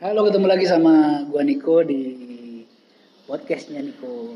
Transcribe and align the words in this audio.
Halo, 0.00 0.24
ketemu 0.24 0.48
lagi 0.48 0.64
sama 0.64 1.28
gua 1.28 1.44
Niko 1.44 1.84
di 1.84 2.00
podcastnya 3.28 3.84
Niko. 3.84 4.32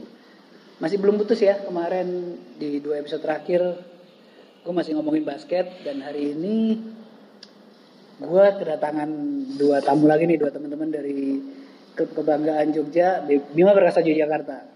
Masih 0.76 1.00
belum 1.00 1.16
putus 1.16 1.40
ya 1.40 1.56
kemarin 1.56 2.36
di 2.60 2.84
dua 2.84 3.00
episode 3.00 3.24
terakhir 3.24 3.64
gue 4.60 4.74
masih 4.76 4.92
ngomongin 4.92 5.24
basket 5.24 5.64
dan 5.80 6.04
hari 6.04 6.36
ini 6.36 6.84
gua 8.20 8.52
kedatangan 8.60 9.08
dua 9.56 9.80
tamu 9.80 10.04
lagi 10.04 10.28
nih 10.28 10.36
dua 10.36 10.52
teman-teman 10.52 10.92
dari 10.92 11.40
klub 11.96 12.12
kebanggaan 12.12 12.68
Jogja 12.76 13.24
Bima 13.24 13.72
Perkasa 13.72 14.04
Yogyakarta. 14.04 14.68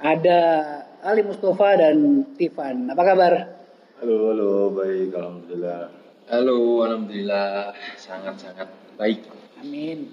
Ada 0.00 0.40
Ali 1.04 1.20
Mustafa 1.20 1.84
dan 1.84 2.24
Tivan. 2.40 2.88
Apa 2.88 3.02
kabar? 3.12 3.32
Halo, 4.00 4.32
halo, 4.32 4.72
baik, 4.72 5.12
alhamdulillah. 5.12 5.92
Halo, 6.32 6.80
alhamdulillah 6.80 7.76
sangat-sangat 8.00 8.72
baik. 8.96 9.43
Amin. 9.64 10.12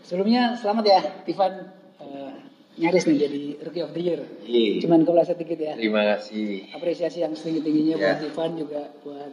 Sebelumnya 0.00 0.54
selamat 0.54 0.84
ya, 0.86 1.00
Tivan 1.26 1.52
eh, 1.98 2.32
nyaris 2.78 3.04
nih 3.04 3.18
jadi 3.18 3.42
Rookie 3.60 3.82
of 3.82 3.90
the 3.90 4.00
Year. 4.00 4.20
Iya. 4.40 4.78
Cuman 4.78 5.02
kepleset 5.02 5.36
dikit 5.36 5.58
ya. 5.58 5.74
Terima 5.74 6.06
kasih. 6.06 6.70
Apresiasi 6.70 7.18
yang 7.20 7.34
setinggi 7.34 7.60
tingginya 7.60 7.94
Ya. 7.96 8.02
buat 8.06 8.18
Tivan 8.22 8.50
juga 8.54 8.82
buat 9.02 9.32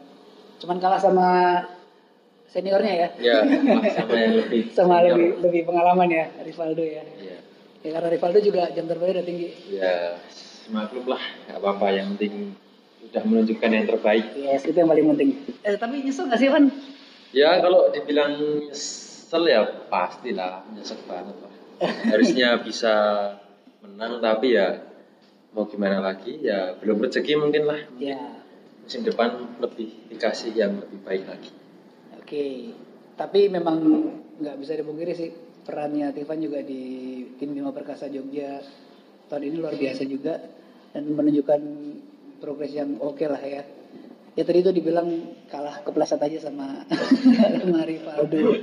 cuman 0.58 0.78
kalah 0.80 0.98
sama 0.98 1.28
seniornya 2.48 2.94
ya. 2.96 3.08
Ya, 3.20 3.36
sama 3.94 4.16
yang 4.16 4.34
lebih 4.40 4.62
sama 4.78 4.98
senior. 5.00 5.14
lebih 5.14 5.30
lebih 5.44 5.62
pengalaman 5.64 6.10
ya, 6.10 6.26
Rivaldo 6.42 6.82
ya. 6.82 7.06
Iya. 7.14 7.38
Ya 7.84 7.90
karena 7.92 8.10
Rivaldo 8.10 8.40
juga 8.42 8.64
jam 8.72 8.90
terbangnya 8.90 9.22
udah 9.22 9.28
tinggi. 9.28 9.50
Ya, 9.70 10.18
maklum 10.72 11.06
lah, 11.06 11.22
nggak 11.46 11.60
apa-apa. 11.62 11.88
Yang 11.92 12.08
penting 12.16 12.34
udah 13.04 13.22
menunjukkan 13.22 13.70
yang 13.70 13.86
terbaik. 13.86 14.26
Yes, 14.34 14.64
itu 14.64 14.74
yang 14.74 14.90
paling 14.90 15.06
penting. 15.14 15.30
Eh 15.62 15.76
tapi 15.76 16.02
nyesel 16.02 16.26
gak 16.26 16.40
sih 16.40 16.50
Van? 16.50 16.72
Ya, 17.36 17.60
kalau 17.60 17.92
dibilang 17.92 18.34
nyesel 19.34 19.50
ya 19.50 19.66
pastilah 19.90 20.62
nyesek 20.78 21.10
banget 21.10 21.34
lah. 21.42 21.54
Harusnya 22.14 22.62
bisa 22.62 22.94
menang, 23.82 24.22
tapi 24.22 24.54
ya 24.54 24.78
mau 25.58 25.66
gimana 25.66 26.06
lagi? 26.06 26.38
Ya 26.38 26.78
belum 26.78 27.02
rezeki 27.02 27.42
mungkin 27.42 27.66
lah. 27.66 27.82
Ya, 27.98 28.46
Musim 28.86 29.02
depan 29.02 29.58
lebih 29.58 29.90
dikasih 30.14 30.54
yang 30.54 30.78
lebih 30.78 31.02
baik 31.02 31.26
lagi. 31.26 31.50
oke. 32.14 32.46
Tapi 33.18 33.50
memang 33.50 33.82
nggak 34.38 34.58
bisa 34.62 34.78
dipungkiri 34.78 35.14
sih 35.18 35.30
perannya 35.66 36.14
Tivan 36.14 36.38
juga 36.38 36.62
di 36.62 37.26
tim 37.42 37.58
Bima 37.58 37.74
Perkasa 37.74 38.06
Jogja 38.14 38.62
tahun 39.34 39.50
ini 39.50 39.56
luar 39.58 39.74
biasa 39.74 40.06
juga 40.06 40.38
dan 40.94 41.10
menunjukkan 41.10 41.62
progres 42.38 42.78
yang 42.78 43.02
oke 43.02 43.26
lah 43.26 43.42
ya. 43.42 43.66
Ya 44.34 44.42
tadi 44.42 44.66
itu 44.66 44.74
dibilang 44.74 45.10
kalah 45.46 45.86
kepleset 45.86 46.18
aja 46.22 46.50
sama 46.50 46.82
sama 47.62 47.86
Rivaldo. 47.86 48.58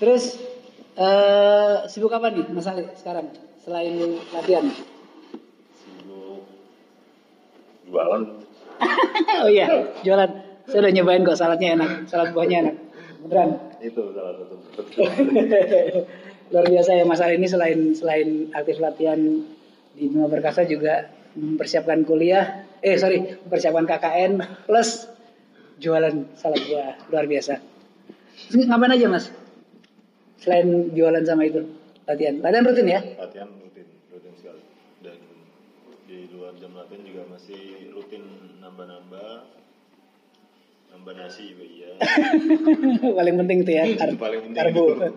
Terus 0.00 0.40
eh 0.96 1.76
sibuk 1.92 2.12
apa 2.16 2.32
nih 2.32 2.48
Mas 2.56 2.64
Ali 2.64 2.88
sekarang 2.96 3.28
selain 3.60 4.16
latihan? 4.32 4.64
Sibuk 5.76 6.48
jualan. 7.84 8.22
oh 9.44 9.48
iya, 9.52 9.92
jualan. 10.00 10.30
Saya 10.64 10.86
udah 10.86 10.92
nyobain 10.94 11.26
kok 11.26 11.36
saladnya 11.36 11.76
enak, 11.76 12.08
salad 12.08 12.32
buahnya 12.32 12.56
enak. 12.64 12.76
Beneran. 13.26 13.50
Itu 13.84 14.16
salah 14.16 14.32
satu. 14.40 14.54
Luar 16.50 16.66
biasa 16.66 16.90
ya 16.96 17.04
Mas 17.04 17.20
Ali 17.20 17.38
ini 17.38 17.46
selain 17.46 17.92
selain 17.92 18.50
aktif 18.56 18.80
latihan 18.80 19.20
di 19.94 20.04
Bima 20.08 20.26
Perkasa 20.26 20.64
juga 20.64 21.12
mempersiapkan 21.36 22.02
kuliah, 22.02 22.66
eh 22.80 22.96
sorry, 22.96 23.36
mempersiapkan 23.46 23.86
KKN 23.86 24.32
plus 24.66 25.06
jualan 25.78 26.32
salad 26.34 26.62
buah 26.66 26.90
luar 27.12 27.26
biasa. 27.28 27.54
Ngapain 28.50 28.96
aja 28.96 29.06
Mas? 29.06 29.39
Selain 30.40 30.64
jualan 30.96 31.20
sama 31.20 31.44
itu 31.44 31.60
latihan, 32.08 32.40
latihan 32.40 32.64
rutin 32.64 32.86
ya? 32.88 33.00
Latihan 33.20 33.48
rutin, 33.60 33.86
rutin 34.08 34.32
sekali. 34.40 34.62
Dan 35.04 35.20
di 36.08 36.32
luar 36.32 36.56
jam 36.56 36.72
latihan 36.72 37.02
juga 37.04 37.22
masih 37.28 37.92
rutin 37.92 38.24
nambah-nambah. 38.64 39.30
Nambah 40.90 41.12
nasi 41.12 41.52
juga 41.54 41.64
iya. 41.68 41.92
Paling 43.20 43.36
penting 43.44 43.58
itu 43.62 43.72
ya, 43.76 43.84
kar- 43.94 44.16
Paling 44.16 44.40
penting 44.48 44.56
karbo. 44.58 44.84
itu. 44.88 45.08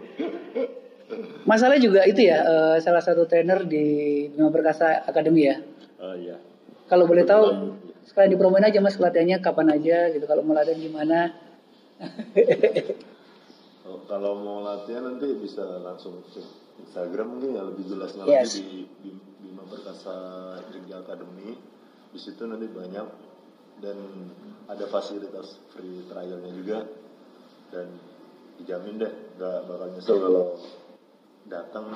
Masalah 1.43 1.79
juga 1.79 2.03
itu 2.03 2.19
ya, 2.23 2.43
eh, 2.43 2.77
salah 2.83 3.03
satu 3.03 3.23
trainer 3.23 3.63
di 3.63 3.83
Bima 4.27 4.51
Perkasa 4.51 5.07
Academy 5.07 5.47
ya. 5.47 5.55
Oh 6.03 6.15
iya. 6.19 6.35
Kalau 6.91 7.07
boleh 7.07 7.23
tahu, 7.23 7.73
sekalian 8.05 8.35
dipromoin 8.35 8.67
aja 8.67 8.83
mas 8.83 8.99
latihannya 8.99 9.39
kapan 9.39 9.71
aja 9.71 10.11
gitu. 10.11 10.27
Kalau 10.27 10.43
mau 10.43 10.51
latihan 10.51 10.83
gimana? 10.83 11.31
Oh, 13.83 13.99
Kalau 14.05 14.39
mau 14.39 14.63
latihan 14.63 15.03
nanti 15.05 15.27
bisa 15.35 15.59
langsung 15.79 16.23
ke 16.25 16.39
Instagram 16.79 17.35
mungkin 17.35 17.49
ya 17.53 17.63
lebih 17.63 17.83
jelasnya 17.85 18.23
Yes. 18.23 18.55
lagi 18.55 18.63
di 18.63 18.79
Bim- 19.01 19.25
Bima 19.39 19.63
Perkasa 19.67 20.15
Jogja 20.71 20.99
Academy. 20.99 21.59
Di 22.09 22.17
situ 22.17 22.43
nanti 22.43 22.65
banyak 22.65 23.07
dan 23.75 23.97
ada 24.65 24.85
fasilitas 24.87 25.59
free 25.69 26.05
trialnya 26.05 26.51
juga 26.53 26.77
dan 27.69 27.89
dijamin 28.55 29.01
deh 29.01 29.11
nggak 29.35 29.57
bakal 29.65 29.87
nyesel 29.89 30.17
kalau 30.21 30.43
datang 31.43 31.89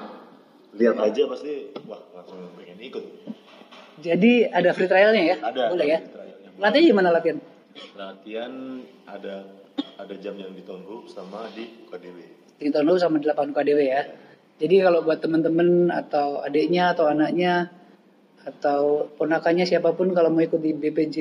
lihat 0.73 0.97
aja 0.97 1.21
pasti 1.29 1.69
wah 1.85 2.01
langsung 2.11 2.49
pengen 2.57 2.81
ikut 2.81 3.03
Jadi 3.97 4.49
ada 4.49 4.73
free 4.73 4.89
trialnya 4.89 5.23
ya? 5.23 5.35
ada 5.39 5.69
Boleh 5.69 5.85
ya? 5.87 5.99
Latihan 6.57 6.83
gimana 6.83 7.09
latihan? 7.13 7.37
latihan 7.93 8.53
ada 9.05 9.45
ada 9.97 10.13
jam 10.22 10.38
yang 10.38 10.53
di 10.53 10.62
sama 11.09 11.50
di 11.58 11.66
UKDW 11.90 12.18
Di 12.58 12.69
tahun 12.69 12.85
lalu 12.90 13.00
sama 13.02 13.18
8 13.22 13.53
KDW 13.53 13.80
ya. 13.85 14.02
Jadi 14.58 14.81
kalau 14.81 15.06
buat 15.06 15.22
teman-teman 15.22 15.94
atau 15.94 16.41
adiknya 16.41 16.97
atau 16.97 17.06
anaknya 17.06 17.69
atau 18.41 19.12
ponakannya 19.13 19.69
siapa 19.69 19.94
pun 19.94 20.09
kalau 20.18 20.34
mau 20.34 20.41
ikut 20.41 20.58
di 20.58 20.74
BPJ 20.74 21.18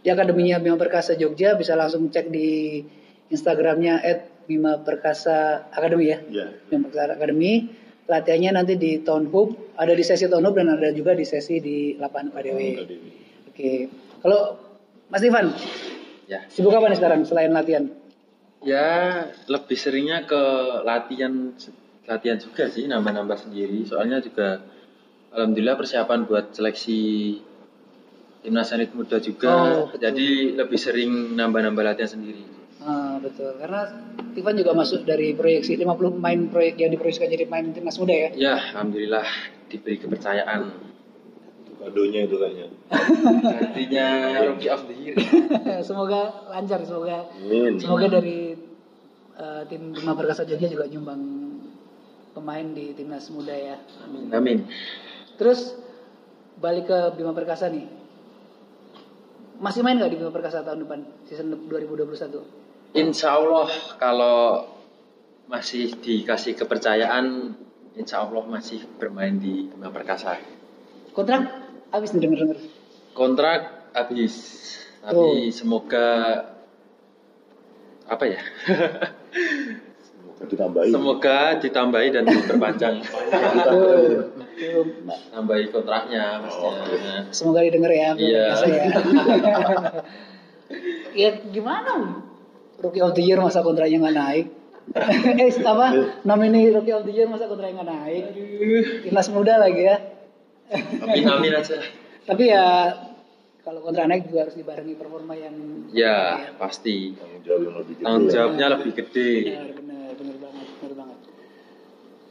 di 0.00 0.08
Akademinya 0.08 0.62
Bima 0.62 0.78
Perkasa 0.78 1.18
Jogja 1.18 1.58
bisa 1.58 1.74
langsung 1.74 2.06
cek 2.14 2.30
di 2.30 2.78
Instagramnya 3.30 3.98
@bima 4.46 4.78
perkasa 4.82 5.66
Academy 5.74 6.14
ya. 6.14 6.18
ya 6.30 6.46
Bima 6.70 6.86
Perkasa 6.86 7.18
Academy. 7.18 7.66
Latihannya 8.06 8.50
nanti 8.58 8.74
di 8.74 9.02
Town 9.06 9.30
Hub, 9.30 9.74
ada 9.78 9.94
di 9.94 10.02
sesi 10.02 10.26
Town 10.26 10.42
Hub 10.42 10.54
dan 10.54 10.70
ada 10.70 10.90
juga 10.90 11.14
di 11.14 11.22
sesi 11.22 11.62
di 11.62 11.94
lapangan 11.94 12.34
KDW. 12.34 12.58
UKDW 12.58 13.04
Oke. 13.50 13.70
Kalau 14.22 14.40
Mas 15.10 15.22
Ivan, 15.26 15.54
Ya, 16.30 16.46
sibuk 16.46 16.70
apa 16.70 16.86
nih 16.86 16.94
sekarang 17.02 17.26
selain 17.26 17.50
latihan? 17.50 17.90
Ya, 18.60 19.24
lebih 19.48 19.76
seringnya 19.76 20.28
ke 20.28 20.42
latihan 20.84 21.52
latihan 22.04 22.36
juga 22.36 22.68
sih, 22.68 22.84
nambah-nambah 22.84 23.48
sendiri. 23.48 23.88
Soalnya 23.88 24.20
juga 24.20 24.60
alhamdulillah 25.32 25.80
persiapan 25.80 26.28
buat 26.28 26.52
seleksi 26.52 27.00
timnas 28.44 28.68
Sanit 28.68 28.92
muda 28.92 29.16
juga. 29.20 29.48
Oh, 29.48 29.88
betul. 29.88 30.00
Jadi 30.04 30.28
lebih 30.56 30.78
sering 30.80 31.36
nambah-nambah 31.36 31.84
latihan 31.84 32.10
sendiri. 32.10 32.44
Ah, 32.80 33.20
betul. 33.20 33.56
Karena 33.60 33.84
Ivan 34.36 34.56
juga 34.56 34.72
masuk 34.72 35.04
dari 35.04 35.36
proyeksi 35.36 35.76
50 35.76 36.16
pemain 36.16 36.40
proyek 36.48 36.80
yang 36.80 36.90
diproyeksikan 36.92 37.28
jadi 37.28 37.44
pemain 37.44 37.68
timnas 37.72 37.96
muda 38.00 38.14
ya. 38.16 38.28
Ya, 38.36 38.54
alhamdulillah 38.72 39.24
diberi 39.68 40.00
kepercayaan. 40.00 40.89
Kadonya 41.80 42.20
itu 42.28 42.36
kayaknya 42.36 42.68
of 44.70 44.82
the 44.86 44.96
year. 44.96 45.16
semoga 45.88 46.46
lancar, 46.52 46.84
semoga 46.84 47.26
Amin. 47.40 47.80
semoga 47.80 48.06
dari 48.20 48.54
eh, 49.40 49.62
tim 49.66 49.96
Bima 49.96 50.12
Perkasa 50.12 50.44
Jogja 50.44 50.68
juga 50.68 50.86
nyumbang 50.86 51.22
pemain 52.36 52.66
di 52.70 52.92
timnas 52.94 53.32
muda 53.32 53.54
ya. 53.56 53.76
Amin. 54.06 54.30
Amin. 54.30 54.58
Terus 55.40 55.74
balik 56.60 56.86
ke 56.86 56.98
Bima 57.16 57.32
Perkasa 57.32 57.72
nih. 57.72 57.88
Masih 59.60 59.84
main 59.84 59.96
nggak 59.96 60.12
di 60.12 60.18
Bima 60.20 60.32
Perkasa 60.32 60.64
tahun 60.64 60.84
depan 60.84 61.00
season 61.28 61.52
2021? 61.68 62.96
Insya 62.96 63.38
Allah 63.38 63.70
kalau 63.96 64.66
masih 65.50 65.98
dikasih 65.98 66.54
kepercayaan, 66.54 67.54
insya 67.98 68.22
Allah 68.22 68.44
masih 68.46 68.82
bermain 69.00 69.36
di 69.40 69.66
Bima 69.68 69.90
Perkasa. 69.90 70.38
Kontrak 71.10 71.69
habis 71.90 72.10
nih 72.10 72.20
denger-denger. 72.22 72.58
Kontrak 73.12 73.60
habis, 73.92 74.34
tapi 75.00 75.18
Oh. 75.18 75.34
semoga 75.50 76.08
apa 78.06 78.24
ya? 78.26 78.40
Semoga 80.40 80.48
ditambahin. 80.48 80.90
semoga 80.90 81.38
ditambahi 81.60 82.08
dan 82.10 82.24
diperpanjang, 82.32 82.94
Mbak. 85.04 85.18
tambahi 85.30 85.64
kontraknya 85.68 86.40
maksudnya. 86.40 87.28
Semoga 87.30 87.60
didengar 87.60 87.92
ya. 87.92 88.10
Iya. 88.16 88.46
Ya. 88.56 88.84
ya 91.20 91.30
gimana? 91.44 92.24
Rookie 92.80 93.04
of 93.04 93.12
the 93.12 93.20
Year 93.20 93.36
masa 93.36 93.60
kontraknya 93.60 94.00
nggak 94.00 94.16
naik? 94.16 94.46
eh 94.90 95.52
apa? 95.60 95.86
Nomini 96.24 96.72
Rookie 96.72 96.96
of 96.96 97.04
the 97.04 97.12
Year 97.12 97.28
masa 97.28 97.44
kontraknya 97.44 97.84
nggak 97.84 97.90
naik? 97.92 98.24
Timnas 99.04 99.28
muda 99.28 99.60
lagi 99.60 99.82
ya. 99.84 99.96
Amin 101.04 101.26
amin 101.26 101.52
aja. 101.58 101.82
Tapi 102.26 102.44
ya 102.46 102.66
kalau 103.60 103.82
kontrak 103.82 104.06
naik 104.06 104.30
juga 104.30 104.48
harus 104.48 104.56
dibarengi 104.56 104.94
performa 104.94 105.34
yang 105.34 105.54
Ya 105.90 106.54
pasti. 106.56 107.18
Tanggung 107.18 107.42
jawab 107.42 107.60
yang 107.66 107.76
lebih 107.76 107.94
gede. 107.98 108.04
Tanggung 108.06 108.28
jawabnya 108.30 108.66
lebih 108.78 108.92
gede. 108.94 109.30
benar 109.50 109.68
benar 109.74 110.10
benar 110.16 110.36
banget 110.38 110.66
benar 110.80 110.94
banget. 110.96 111.18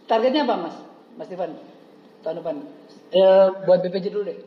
targetnya 0.09 0.41
apa 0.49 0.55
mas 0.57 0.75
mas 1.21 1.29
Ivan 1.29 1.51
tahun 2.25 2.35
depan 2.41 2.55
eh, 3.13 3.47
buat 3.69 3.79
BPJ 3.85 4.05
dulu 4.09 4.23
deh 4.25 4.39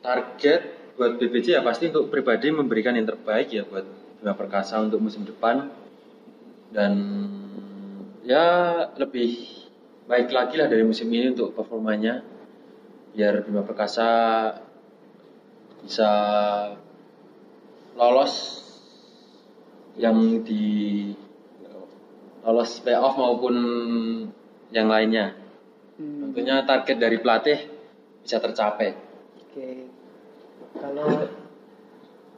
target 0.00 0.62
buat 0.94 1.18
BPJ 1.18 1.58
ya 1.58 1.62
pasti 1.66 1.90
untuk 1.90 2.12
pribadi 2.12 2.54
memberikan 2.54 2.94
yang 2.94 3.10
terbaik 3.10 3.50
ya 3.50 3.66
buat 3.66 3.84
Bima 4.20 4.36
Perkasa 4.36 4.78
untuk 4.78 5.00
musim 5.02 5.26
depan 5.26 5.72
dan 6.70 6.92
ya 8.22 8.44
lebih 8.94 9.48
baik 10.06 10.30
lagi 10.30 10.54
lah 10.60 10.70
dari 10.70 10.84
musim 10.86 11.10
ini 11.10 11.34
untuk 11.34 11.56
performanya 11.56 12.22
biar 13.14 13.42
Bima 13.42 13.66
Perkasa 13.66 14.08
bisa 15.82 16.10
lolos 17.98 18.34
yang 19.98 20.44
di 20.46 21.10
lolos 22.40 22.80
playoff 22.80 23.18
maupun 23.18 23.56
yang 24.70 24.86
lainnya. 24.88 25.34
Hmm, 26.00 26.30
Tentunya 26.30 26.64
target 26.64 26.96
dari 26.96 27.18
pelatih 27.20 27.58
bisa 28.24 28.36
tercapai. 28.40 28.94
oke 29.50 29.68
kalau 30.78 31.08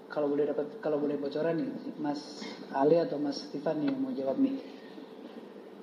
kalau 0.08 0.26
boleh 0.32 0.44
dapat 0.48 0.66
kalau 0.80 0.96
boleh 0.98 1.20
bocoran 1.20 1.60
nih 1.60 1.68
Mas 2.00 2.40
Ali 2.72 2.96
atau 2.96 3.20
Mas 3.20 3.44
Stefan 3.46 3.84
nih 3.84 3.92
yang 3.92 4.00
mau 4.00 4.12
jawab 4.14 4.40
nih 4.40 4.56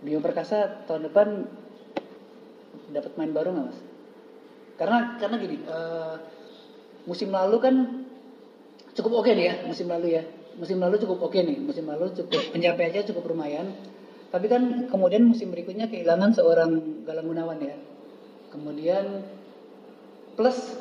Bima 0.01 0.19
Perkasa 0.23 0.83
tahun 0.89 1.11
depan 1.11 1.27
dapat 2.89 3.11
main 3.15 3.31
baru 3.31 3.53
nggak 3.53 3.65
mas? 3.69 3.79
Karena 4.79 5.19
karena 5.19 5.35
gini 5.35 5.57
eh, 5.67 6.15
musim 7.03 7.29
lalu 7.29 7.57
kan 7.59 7.75
cukup 8.95 9.21
oke 9.21 9.31
nih 9.35 9.45
ya 9.51 9.55
musim 9.67 9.91
lalu 9.91 10.15
ya. 10.15 10.23
Musim 10.55 10.79
lalu 10.79 10.95
cukup 10.99 11.19
oke 11.27 11.39
nih 11.39 11.59
musim 11.59 11.85
lalu 11.87 12.15
cukup 12.15 12.55
pencapaiannya 12.55 13.03
cukup 13.11 13.23
lumayan. 13.35 13.75
Tapi 14.29 14.45
kan 14.47 14.87
kemudian 14.87 15.27
musim 15.27 15.51
berikutnya 15.51 15.91
kehilangan 15.91 16.31
seorang 16.31 17.03
Galang 17.03 17.27
Gunawan 17.27 17.59
ya. 17.59 17.75
Kemudian 18.49 19.27
plus 20.39 20.79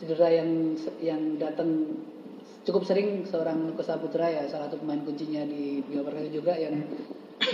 cedera 0.00 0.28
yang 0.32 0.76
yang 1.00 1.20
datang 1.36 2.00
cukup 2.66 2.82
sering 2.82 3.22
seorang 3.22 3.70
Lukas 3.70 3.86
Saputra 3.86 4.26
ya 4.26 4.42
salah 4.50 4.66
satu 4.66 4.82
pemain 4.82 5.00
kuncinya 5.06 5.46
di 5.46 5.80
Bima 5.86 6.02
Perkasa 6.02 6.28
juga 6.32 6.52
yang 6.58 6.82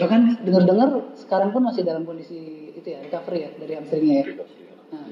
bahkan 0.00 0.40
dengar-dengar 0.40 1.12
sekarang 1.18 1.52
pun 1.52 1.68
masih 1.68 1.84
dalam 1.84 2.08
kondisi 2.08 2.72
itu 2.72 2.86
ya 2.86 3.04
recovery 3.04 3.44
ya 3.44 3.50
dari 3.60 3.72
hamstringnya 3.76 4.14
ya. 4.24 4.26
Nah, 4.94 5.04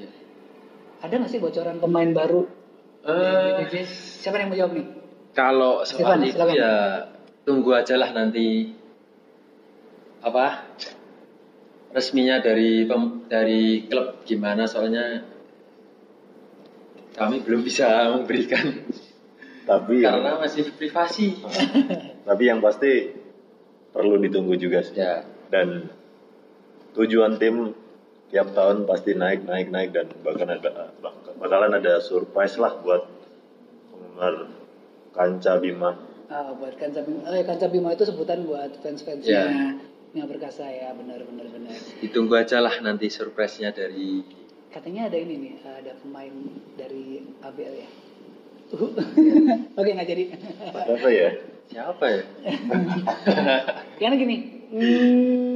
ada 1.01 1.13
nggak 1.13 1.29
sih 1.29 1.39
bocoran 1.39 1.77
pemain 1.77 2.11
baru 2.11 2.45
Eh, 3.01 3.65
BPJ? 3.65 3.75
Siapa 4.21 4.37
yang 4.37 4.53
mau 4.53 4.57
jawab 4.57 4.77
nih? 4.77 4.85
Kalau 5.33 5.81
Stefan, 5.81 6.21
soal 6.21 6.53
itu 6.53 6.53
ya 6.53 7.09
tunggu 7.41 7.73
aja 7.73 7.97
lah 7.97 8.13
nanti 8.13 8.69
apa 10.21 10.69
resminya 11.89 12.37
dari 12.37 12.85
pem- 12.85 13.25
dari 13.25 13.89
klub 13.89 14.21
gimana 14.21 14.69
soalnya 14.69 15.25
kami 17.11 17.41
belum 17.41 17.61
bisa 17.61 17.89
memberikan 18.13 18.85
Tapi 19.61 20.01
yang, 20.01 20.21
karena 20.21 20.37
masih 20.37 20.69
privasi. 20.71 21.37
tapi 22.29 22.43
yang 22.45 22.59
pasti 22.59 23.13
perlu 23.89 24.17
ditunggu 24.17 24.53
juga 24.55 24.81
sih. 24.81 24.93
Ya, 24.95 25.25
Dan 25.49 25.89
tujuan 26.93 27.37
tim 27.37 27.73
tiap 28.31 28.55
tahun 28.55 28.87
pasti 28.87 29.11
naik 29.13 29.43
naik 29.43 29.67
naik 29.67 29.89
dan 29.91 30.07
bahkan 30.23 30.47
ada 30.49 30.95
bak- 30.97 31.35
bakalan 31.35 31.75
ada 31.75 31.99
surprise 31.99 32.55
lah 32.55 32.73
buat 32.79 33.03
penggemar 33.91 34.47
kanca 35.11 35.59
Bima. 35.59 35.91
Ah, 36.25 36.55
buat 36.55 36.79
Kanca 36.79 37.03
Bima, 37.03 37.27
eh, 37.27 37.43
Kanca 37.43 37.67
Bima 37.67 37.91
itu 37.91 38.07
sebutan 38.07 38.47
buat 38.47 38.71
fans-fansnya 38.79 39.27
Ya. 39.27 39.75
Bima 40.09 40.23
Perkasa 40.23 40.63
ya, 40.63 40.95
benar 40.95 41.19
benar 41.21 41.43
benar. 41.45 41.75
ditunggu 41.99 42.31
aja 42.33 42.63
lah 42.63 42.71
nanti 42.79 43.11
surprise-nya 43.11 43.75
dari 43.75 44.23
Katanya 44.71 45.11
ada 45.11 45.19
ini 45.19 45.35
nih, 45.35 45.53
ada 45.59 45.91
pemain 45.99 46.31
dari 46.79 47.19
ABL 47.43 47.75
ya. 47.75 47.87
Oke 49.75 49.89
nggak 49.91 50.07
jadi. 50.07 50.23
Apa 50.71 51.07
ya? 51.11 51.29
siapa 51.67 52.05
ya? 52.07 52.23
Karena 53.99 54.15
gini, 54.15 54.35
hmm, 54.71 55.50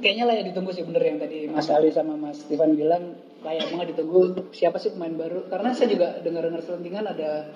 kayaknya 0.00 0.24
layak 0.26 0.44
ditunggu 0.52 0.70
sih 0.74 0.84
bener 0.86 1.02
yang 1.02 1.18
tadi 1.18 1.46
Mas 1.50 1.68
Ali 1.70 1.90
sama 1.92 2.14
Mas 2.14 2.42
Stefan 2.42 2.74
bilang 2.74 3.18
layak 3.44 3.70
banget 3.70 3.86
ditunggu 3.94 4.50
siapa 4.50 4.78
sih 4.80 4.94
pemain 4.94 5.14
baru. 5.14 5.46
Karena 5.50 5.70
saya 5.74 5.88
juga 5.92 6.18
dengar-dengar 6.22 6.62
selentingan 6.62 7.04
ada 7.06 7.52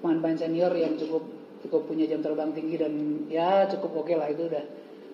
pemain-pemain 0.00 0.38
senior 0.38 0.72
yang 0.74 0.96
cukup 0.96 1.22
cukup 1.60 1.84
punya 1.86 2.08
jam 2.08 2.24
terbang 2.24 2.56
tinggi 2.56 2.80
dan 2.80 2.92
ya 3.28 3.68
cukup 3.68 4.04
oke 4.04 4.14
lah 4.16 4.32
itu 4.32 4.48
udah 4.48 4.64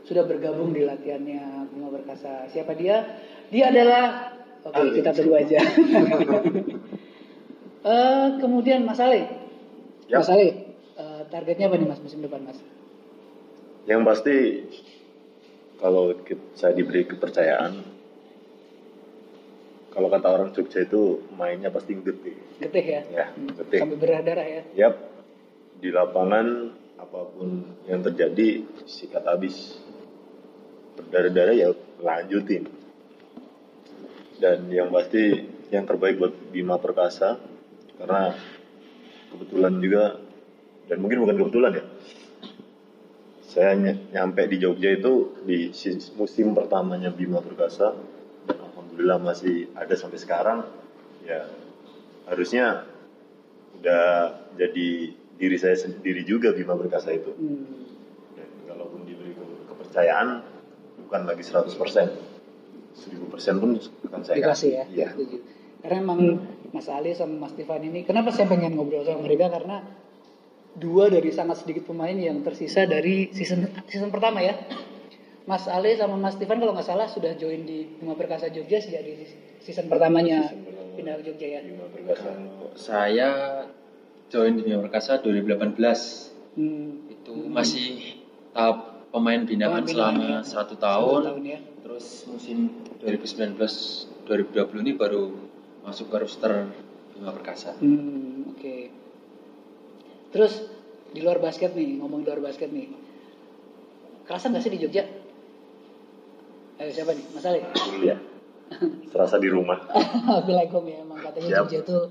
sudah 0.06 0.23
bergabung 0.23 0.70
di 0.70 0.87
latihannya 0.87 1.70
Bima 1.75 1.90
Perkasa. 1.90 2.46
Siapa 2.46 2.79
dia? 2.79 3.02
Dia 3.50 3.75
adalah 3.75 4.32
oke 4.62 4.94
kita 4.94 5.11
tunggu 5.12 5.34
aja. 5.37 5.61
Eh, 7.87 8.29
kemudian 8.43 8.82
Mas 8.82 8.99
Ali, 8.99 9.22
Yap. 10.11 10.26
Mas 10.26 10.31
Ali, 10.34 10.75
eh, 10.99 11.22
targetnya 11.31 11.70
apa 11.70 11.79
nih 11.79 11.87
Mas 11.87 12.02
musim 12.02 12.19
depan 12.19 12.43
Mas? 12.43 12.58
Yang 13.87 14.02
pasti 14.02 14.37
kalau 15.76 16.17
saya 16.56 16.73
diberi 16.73 17.05
kepercayaan, 17.05 17.96
kalau 19.96 20.12
kata 20.12 20.28
orang 20.28 20.52
Jogja 20.52 20.84
itu 20.84 21.25
mainnya 21.32 21.73
pasti 21.73 21.96
gede. 21.96 22.61
Getih 22.61 22.84
ya? 22.84 23.00
Ya, 23.08 23.26
Hmm, 23.32 23.49
getih. 23.56 23.81
Sampai 23.81 23.96
berdarah 23.96 24.44
ya? 24.44 24.62
Yap, 24.76 24.94
di 25.81 25.88
lapangan 25.88 26.73
apa 27.00 27.20
pun 27.32 27.64
yang 27.88 28.05
terjadi 28.05 28.64
sikat 28.84 29.25
habis. 29.25 29.81
Berdarah-darah 31.00 31.56
ya 31.56 31.69
lanjutin. 32.00 32.69
Dan 34.37 34.69
yang 34.69 34.93
pasti 34.93 35.49
yang 35.72 35.88
terbaik 35.88 36.20
buat 36.20 36.32
Bima 36.52 36.76
Perkasa 36.76 37.40
karena 37.96 38.37
kebetulan 39.32 39.81
juga 39.81 40.20
dan 40.93 41.00
mungkin 41.00 41.25
bukan 41.25 41.37
kebetulan 41.40 41.72
ya. 41.72 41.84
Saya 43.56 43.73
ny- 43.73 44.12
nyampe 44.12 44.44
di 44.53 44.61
Jogja 44.61 44.93
itu 44.93 45.32
di 45.49 45.73
musim 46.20 46.53
pertamanya 46.53 47.08
Bima 47.08 47.41
Perkasa 47.41 47.97
dan 48.44 48.56
alhamdulillah 48.61 49.17
masih 49.17 49.73
ada 49.73 49.97
sampai 49.97 50.20
sekarang. 50.20 50.61
Ya 51.25 51.49
harusnya 52.29 52.85
udah 53.81 54.36
jadi 54.60 54.89
diri 55.41 55.56
saya 55.56 55.72
sendiri 55.72 56.20
juga 56.29 56.53
Bima 56.53 56.77
Perkasa 56.77 57.17
itu. 57.17 57.32
Hmm. 57.32 57.96
Dan 58.36 58.48
kalaupun 58.69 59.08
diberi 59.08 59.32
ke- 59.32 59.65
kepercayaan 59.72 60.44
bukan 61.08 61.20
lagi 61.25 61.41
100%. 61.41 62.13
1000% 62.93 63.56
pun 63.56 63.81
akan 64.13 64.20
saya 64.20 64.36
Dikasih 64.36 64.70
ya? 64.72 64.84
Iya. 64.93 65.08
Setuju. 65.17 65.36
Karena 65.81 65.96
emang 66.05 66.20
Mas 66.77 66.89
Ali 66.93 67.17
sama 67.17 67.48
Mas 67.48 67.56
Stefan 67.56 67.81
ini, 67.81 68.05
kenapa 68.05 68.29
saya 68.36 68.53
pengen 68.53 68.77
ngobrol 68.77 69.01
sama 69.01 69.25
mereka? 69.25 69.48
Karena 69.48 69.81
dua 70.76 71.08
dari 71.08 71.28
sangat 71.30 71.56
sedikit 71.58 71.86
pemain 71.86 72.12
yang 72.12 72.40
tersisa 72.40 72.84
dari 72.84 73.32
season 73.32 73.64
season 73.86 74.08
pertama 74.08 74.40
ya. 74.40 74.54
Mas 75.44 75.64
Ali 75.66 75.94
sama 75.94 76.14
Mas 76.14 76.34
Stefan 76.34 76.58
kalau 76.58 76.74
nggak 76.74 76.84
salah 76.84 77.06
sudah 77.06 77.32
join 77.34 77.62
di 77.62 77.86
Bima 77.96 78.12
Perkasa 78.12 78.46
Jogja 78.48 78.76
sejak 78.76 79.00
di 79.00 79.24
season 79.60 79.86
pertamanya 79.86 80.42
Season 80.44 80.62
pertama. 80.64 80.92
pindah 80.92 81.14
ke 81.16 81.22
Jogja 81.24 81.46
ya. 81.48 81.60
Bima 81.62 81.86
Perkasa. 81.86 82.30
Saya 82.74 83.30
join 84.26 84.52
di 84.52 84.62
Bima 84.62 84.82
Perkasa 84.82 85.18
2018 85.18 86.34
Hmm. 86.52 87.04
itu 87.06 87.32
masih 87.46 88.16
tahap 88.50 89.04
pemain 89.08 89.38
binaan 89.38 89.84
selama 89.84 90.24
ya. 90.24 90.38
satu 90.40 90.72
Satu 90.72 90.74
tahun. 90.78 91.20
tahun 91.30 91.42
ya. 91.46 91.58
Terus 91.78 92.06
musim 92.26 92.58
2019-2020 92.98 94.80
ini 94.80 94.92
baru 94.92 95.36
masuk 95.82 96.08
ke 96.08 96.16
roster 96.18 96.52
Bima 97.12 97.30
Perkasa. 97.30 97.76
Hmm, 97.78 98.50
oke. 98.50 98.76
Terus 100.36 100.69
di 101.16 101.24
luar 101.24 101.40
basket 101.40 101.72
nih, 101.72 101.96
ngomong 101.96 102.20
di 102.20 102.28
luar 102.28 102.44
basket 102.44 102.69
nih. 102.69 102.93
Kerasa 104.28 104.52
nggak 104.52 104.60
sih 104.69 104.72
di 104.76 104.84
Jogja? 104.84 105.08
Ayo 106.76 106.93
siapa 106.93 107.16
nih? 107.16 107.24
Mas 107.32 107.46
Ali? 107.48 107.64
Iya. 108.05 108.20
Serasa 109.08 109.40
di 109.40 109.48
rumah. 109.48 109.81
Home 110.76 110.88
ya, 110.93 111.00
emang 111.00 111.24
katanya 111.24 111.48
Siap. 111.48 111.64
Jogja 111.72 111.81
tuh 111.88 112.02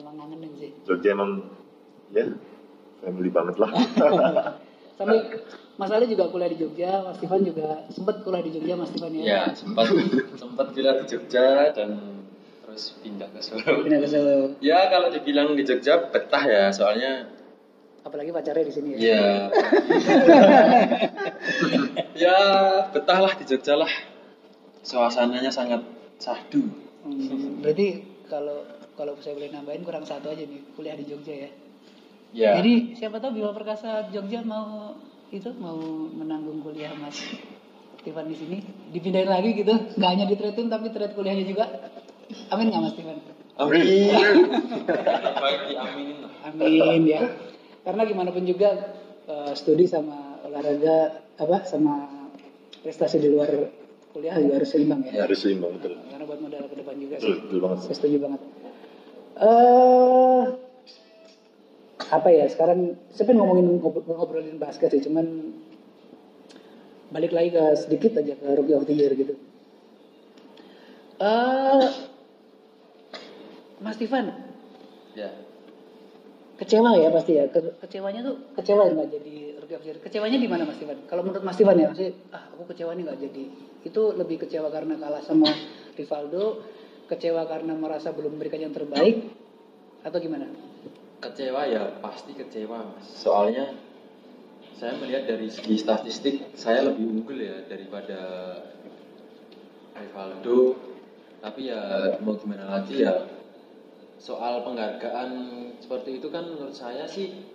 emang 0.00 0.16
ngangenin 0.16 0.52
sih. 0.56 0.70
Jogja 0.88 1.12
emang 1.12 1.44
ya 2.16 2.24
family 3.04 3.28
banget 3.28 3.60
lah. 3.60 3.68
Sampai 4.98 5.28
Mas 5.76 5.92
Ali 5.92 6.08
juga 6.08 6.32
kuliah 6.32 6.48
di 6.48 6.56
Jogja, 6.56 7.04
Mas 7.04 7.20
Stefan 7.20 7.44
juga 7.44 7.84
sempat 7.92 8.24
kuliah 8.24 8.48
di 8.48 8.50
Jogja, 8.56 8.80
Mas 8.80 8.88
Stefan 8.96 9.12
ya. 9.12 9.20
Ya, 9.28 9.42
sempat 9.52 9.92
sempat 10.40 10.72
kuliah 10.72 11.04
di 11.04 11.04
Jogja 11.04 11.68
dan 11.76 12.16
terus 12.64 12.96
pindah 13.04 13.28
ke 13.28 13.44
Solo. 13.44 13.84
Pindah 13.84 14.00
ke 14.00 14.08
Solo. 14.08 14.56
Ya, 14.64 14.88
kalau 14.88 15.12
dibilang 15.12 15.52
di 15.52 15.68
Jogja 15.68 16.08
betah 16.08 16.44
ya, 16.48 16.72
soalnya 16.72 17.37
Apalagi 18.08 18.32
pacarnya 18.32 18.64
di 18.64 18.72
sini 18.72 18.88
ya. 18.96 18.98
ya 19.04 19.22
ya 22.16 22.36
betah 22.88 23.18
lah 23.20 23.32
di 23.36 23.44
Jogja 23.44 23.76
lah. 23.76 23.92
Suasananya 24.80 25.52
sangat 25.52 25.84
sahdu. 26.16 26.64
Hmm, 27.04 27.60
berarti 27.60 28.00
kalau 28.32 28.64
kalau 28.96 29.12
saya 29.20 29.36
boleh 29.36 29.52
nambahin 29.52 29.84
kurang 29.84 30.08
satu 30.08 30.32
aja 30.32 30.40
nih 30.40 30.72
kuliah 30.72 30.96
di 30.96 31.04
Jogja 31.04 31.34
ya. 31.36 31.50
Ya. 32.32 32.50
Jadi 32.60 32.96
siapa 32.96 33.20
tahu 33.20 33.36
Bima 33.36 33.52
Perkasa 33.52 34.08
Jogja 34.08 34.40
mau 34.40 34.96
itu 35.28 35.52
mau 35.60 35.76
menanggung 36.08 36.64
kuliah 36.64 36.96
Mas 36.96 37.20
Stefan 38.00 38.32
di 38.32 38.36
sini 38.40 38.56
dipindahin 38.88 39.28
lagi 39.28 39.52
gitu 39.52 39.74
nggak 40.00 40.10
hanya 40.16 40.24
di 40.24 40.36
team 40.40 40.72
tapi 40.72 40.88
trade 40.88 41.12
kuliahnya 41.12 41.44
juga 41.44 41.68
amin 42.48 42.72
nggak 42.72 42.80
mas 42.80 42.92
Steven 42.96 43.18
Amin. 43.58 43.82
Baik 45.42 45.60
diaminin 45.66 46.22
lah. 46.22 46.32
amin 46.46 47.02
ya 47.10 47.26
karena 47.88 48.04
gimana 48.04 48.28
pun 48.28 48.44
juga 48.44 48.92
eh, 49.24 49.52
studi 49.56 49.88
sama 49.88 50.44
olahraga 50.44 50.96
apa 51.34 51.64
sama 51.64 52.04
prestasi 52.78 53.16
di 53.16 53.32
luar 53.32 53.48
kuliah 54.12 54.36
juga 54.36 54.60
harus 54.60 54.68
seimbang 54.68 55.00
ya, 55.02 55.12
Ya, 55.14 55.22
harus 55.24 55.40
seimbang 55.40 55.72
betul. 55.76 55.96
karena 55.96 56.24
buat 56.24 56.36
modal 56.38 56.68
ke 56.68 56.76
depan 56.76 56.94
juga 56.96 57.16
Betul, 57.16 57.32
sih 57.32 57.36
betul 57.42 57.58
banget. 57.64 57.78
saya 57.80 57.94
setuju 57.96 58.16
banget 58.20 58.40
eh 59.38 60.44
apa 62.08 62.28
ya 62.28 62.44
sekarang 62.46 62.78
saya 63.08 63.24
pengen 63.24 63.40
ngomongin 63.40 63.66
ngob- 63.78 64.04
ngobrolin 64.04 64.56
basket 64.56 64.92
sih 64.92 65.02
cuman 65.02 65.52
balik 67.08 67.32
lagi 67.32 67.50
ke 67.50 67.64
sedikit 67.74 68.20
aja 68.20 68.36
ke 68.36 68.48
rookie 68.52 68.76
of 68.76 68.84
the 68.84 68.92
year 68.92 69.12
gitu 69.12 69.32
eh 71.18 71.88
Mas 73.78 73.96
Tivan 73.96 74.28
Ya. 75.16 75.32
Kecewa 76.58 76.90
ya 76.98 77.08
pasti 77.14 77.32
ya? 77.38 77.46
Ke- 77.46 77.78
kecewanya 77.86 78.20
tuh 78.26 78.34
kecewa 78.58 78.90
nggak 78.90 79.08
jadi 79.14 79.34
rookie 79.62 79.76
of 79.78 79.82
the 79.86 79.88
year 79.94 79.98
kecewanya 80.02 80.38
di 80.42 80.48
mana 80.50 80.66
Mas 80.66 80.78
Tivan 80.82 80.98
kalau 81.06 81.22
menurut 81.22 81.44
Mas 81.46 81.54
Tivan 81.54 81.78
ya 81.78 81.86
maksudnya 81.88 82.12
ah 82.34 82.50
aku 82.50 82.66
kecewa 82.74 82.92
nih 82.98 83.02
nggak 83.06 83.20
jadi. 83.22 83.44
Itu 83.86 84.02
lebih 84.18 84.42
kecewa 84.42 84.68
karena 84.74 84.98
kalah 84.98 85.22
sama 85.22 85.46
Rivaldo 85.98 86.60
kecewa 87.06 87.46
karena 87.46 87.72
merasa 87.78 88.10
belum 88.10 88.36
memberikan 88.36 88.60
yang 88.60 88.74
terbaik 88.74 89.22
atau 90.02 90.18
gimana? 90.18 90.50
Kecewa 91.22 91.62
ya 91.70 91.98
pasti 92.02 92.34
kecewa 92.34 92.90
mas. 92.90 93.06
Soalnya 93.06 93.74
saya 94.78 94.94
melihat 94.98 95.26
dari 95.26 95.50
segi 95.50 95.74
statistik 95.78 96.54
saya 96.54 96.86
lebih 96.86 97.06
unggul 97.06 97.38
ya 97.38 97.66
daripada 97.66 98.18
Rivaldo. 99.94 100.74
Tapi 101.38 101.70
ya 101.70 102.18
mau 102.18 102.34
gimana 102.34 102.66
lagi 102.66 102.98
ya 103.06 103.37
soal 104.18 104.66
penghargaan 104.66 105.30
seperti 105.78 106.18
itu 106.18 106.28
kan 106.28 106.46
menurut 106.50 106.74
saya 106.74 107.06
sih 107.06 107.46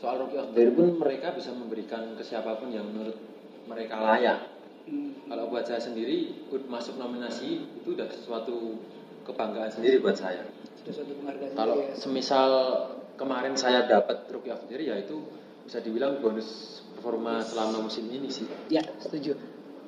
soal 0.00 0.24
rookie 0.24 0.40
of 0.40 0.50
the 0.56 0.66
year 0.66 0.72
pun 0.72 0.98
mereka 0.98 1.36
bisa 1.36 1.52
memberikan 1.54 2.16
ke 2.18 2.24
siapa 2.24 2.58
pun 2.58 2.72
yang 2.72 2.88
menurut 2.90 3.14
mereka 3.70 4.00
layak. 4.02 4.50
Kalau 5.30 5.46
buat 5.46 5.62
saya 5.62 5.78
sendiri 5.78 6.50
ikut 6.50 6.66
masuk 6.66 6.98
nominasi 6.98 7.62
itu 7.78 7.94
udah 7.94 8.10
sesuatu 8.10 8.82
kebanggaan 9.22 9.70
sendiri 9.70 10.02
buat 10.02 10.18
saya. 10.18 10.42
sudah 10.82 10.92
suatu 10.98 11.12
penghargaan 11.22 11.54
Kalau 11.54 11.76
ya. 11.78 11.94
semisal 11.94 12.50
kemarin 13.14 13.54
saya 13.54 13.86
dapat 13.86 14.26
rookie 14.34 14.50
of 14.50 14.66
the 14.66 14.74
year 14.74 14.82
ya 14.90 14.96
itu 14.98 15.22
bisa 15.62 15.78
dibilang 15.78 16.18
bonus 16.18 16.82
performa 16.98 17.38
selama 17.46 17.86
musim 17.86 18.10
ini 18.10 18.26
sih. 18.26 18.50
ya 18.66 18.82
setuju 18.98 19.38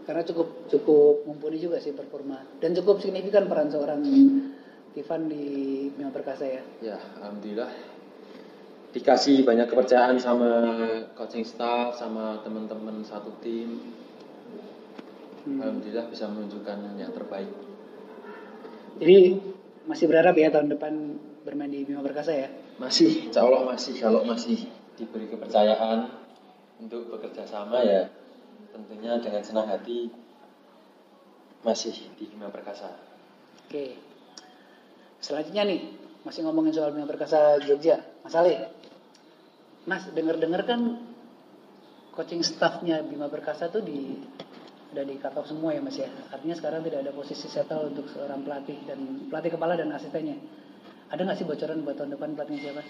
karena 0.07 0.23
cukup 0.23 0.69
cukup 0.71 1.27
mumpuni 1.27 1.59
juga 1.59 1.83
sih 1.83 1.91
performa 1.97 2.45
dan 2.63 2.77
cukup 2.77 3.03
signifikan 3.03 3.51
peran 3.51 3.73
seorang 3.73 4.05
Tivan 4.95 5.27
di 5.27 5.45
Bima 5.91 6.15
Perkasa 6.15 6.47
ya 6.47 6.63
Ya, 6.79 6.99
alhamdulillah 7.19 7.95
dikasih 8.95 9.43
banyak 9.43 9.67
kepercayaan 9.67 10.23
sama 10.23 10.51
coaching 11.19 11.43
staff 11.43 11.99
sama 11.99 12.39
teman-teman 12.47 13.03
satu 13.03 13.35
tim. 13.43 13.83
Hmm. 15.43 15.59
Alhamdulillah 15.59 16.07
bisa 16.15 16.31
menunjukkan 16.31 16.95
yang 16.95 17.11
terbaik. 17.11 17.51
jadi 19.03 19.43
masih 19.91 20.07
berharap 20.07 20.39
ya 20.39 20.55
tahun 20.55 20.71
depan 20.79 21.19
bermain 21.43 21.75
di 21.75 21.83
Bima 21.83 22.07
Perkasa 22.07 22.31
ya 22.31 22.49
Masih, 22.79 23.29
insya 23.29 23.43
Allah 23.43 23.67
masih 23.67 23.99
kalau 23.99 24.23
masih 24.23 24.71
diberi 24.95 25.27
kepercayaan 25.27 26.07
untuk 26.79 27.11
bekerja 27.11 27.43
sama 27.43 27.83
ya 27.83 28.09
tentunya 28.71 29.19
dengan 29.19 29.43
senang 29.43 29.67
hati 29.67 30.15
masih 31.67 31.93
di 32.15 32.31
Bima 32.31 32.49
Perkasa. 32.55 32.95
Oke. 33.67 34.14
Selanjutnya 35.25 35.65
nih, 35.65 35.81
masih 36.21 36.45
ngomongin 36.45 36.77
soal 36.77 36.93
Bima 36.93 37.09
Perkasa 37.09 37.57
Jogja. 37.65 37.97
Mas 38.21 38.37
Ale, 38.37 38.69
Mas 39.89 40.05
denger-denger 40.13 40.69
kan 40.69 41.01
coaching 42.13 42.45
staffnya 42.45 43.01
Bima 43.01 43.33
Perkasa 43.33 43.73
tuh 43.73 43.81
di 43.81 44.21
udah 44.93 45.03
di 45.03 45.17
cut 45.17 45.33
off 45.41 45.49
semua 45.49 45.73
ya 45.73 45.81
Mas 45.81 45.97
ya. 45.97 46.13
Artinya 46.29 46.53
sekarang 46.61 46.85
tidak 46.85 47.09
ada 47.09 47.13
posisi 47.17 47.49
settle 47.49 47.89
untuk 47.89 48.05
seorang 48.13 48.45
pelatih 48.45 48.77
dan 48.85 49.01
pelatih 49.33 49.57
kepala 49.57 49.81
dan 49.81 49.89
asistennya. 49.97 50.37
Ada 51.09 51.25
nggak 51.25 51.37
sih 51.41 51.49
bocoran 51.49 51.81
buat 51.89 51.97
tahun 51.97 52.11
depan 52.21 52.29
pelatihnya 52.37 52.61
siapa? 52.61 52.83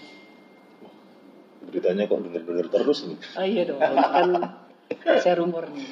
Beritanya 1.71 2.03
kok 2.11 2.19
denger-denger 2.19 2.67
terus 2.67 2.99
nih. 3.07 3.17
Ah 3.39 3.47
iya 3.47 3.63
dong, 3.63 3.79
kan 3.79 4.29
saya 5.23 5.39
rumor 5.39 5.71
nih. 5.71 5.87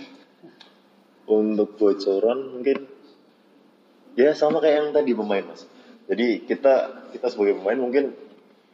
Untuk 1.24 1.80
bocoran 1.80 2.60
mungkin 2.60 2.84
ya 4.20 4.36
sama 4.36 4.60
kayak 4.60 4.76
yang 4.76 4.90
tadi 4.92 5.16
pemain 5.16 5.48
mas. 5.48 5.72
Jadi 6.08 6.44
kita 6.44 7.08
kita 7.16 7.28
sebagai 7.32 7.60
pemain 7.60 7.80
mungkin 7.80 8.12